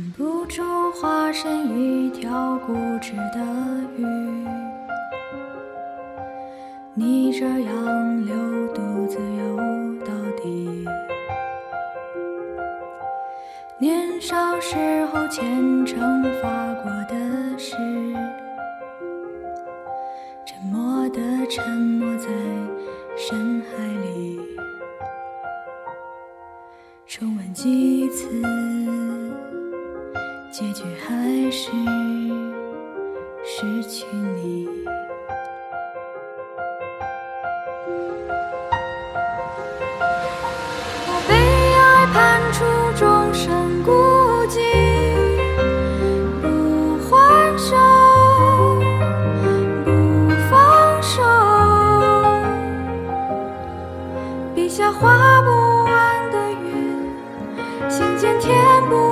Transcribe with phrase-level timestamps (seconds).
[0.00, 2.72] 忍不住化身一条固
[3.02, 3.38] 执的
[3.98, 4.06] 鱼
[6.94, 8.34] 逆着洋流
[8.68, 9.58] 独自游
[10.06, 10.86] 到底。
[13.78, 17.76] 年少时候虔诚发过的誓
[20.46, 21.89] 沉默的沉
[33.90, 34.68] 请你。
[41.08, 41.34] 我被
[41.74, 42.62] 爱判处
[42.96, 43.90] 终身孤
[44.46, 44.60] 寂
[46.40, 47.74] 不还手
[49.84, 49.88] 不
[50.48, 51.20] 放手。
[54.54, 55.50] 笔下画不
[55.86, 58.54] 完的圆心间填
[58.88, 59.09] 不满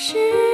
[0.00, 0.47] 是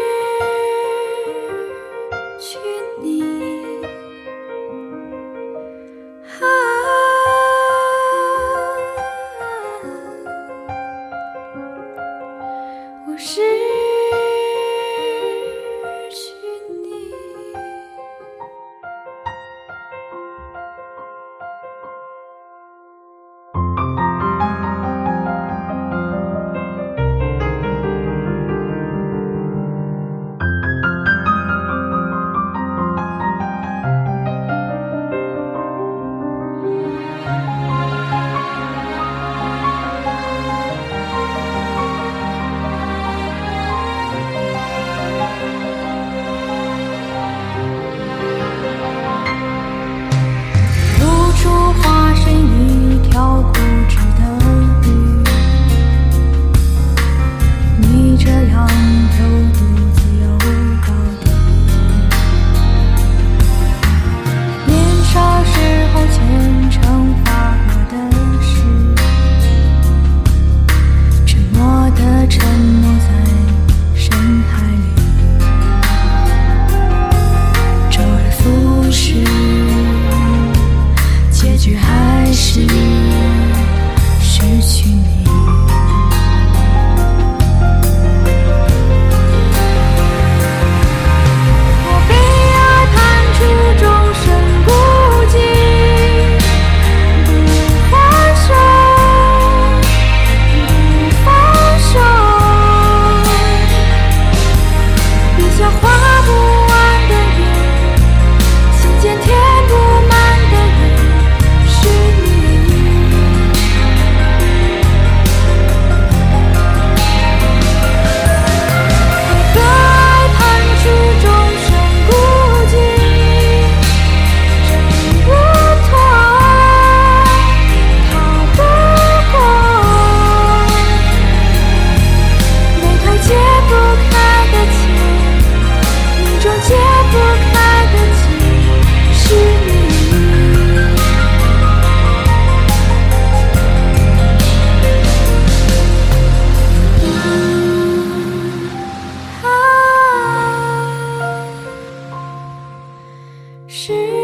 [153.86, 154.23] 是。